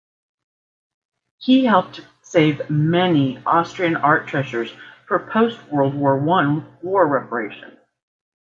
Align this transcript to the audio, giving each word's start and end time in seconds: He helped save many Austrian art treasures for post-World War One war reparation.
He 1.37 1.63
helped 1.65 2.01
save 2.23 2.71
many 2.71 3.37
Austrian 3.45 3.95
art 3.97 4.25
treasures 4.25 4.73
for 5.07 5.29
post-World 5.31 5.93
War 5.93 6.17
One 6.17 6.75
war 6.81 7.07
reparation. 7.07 7.77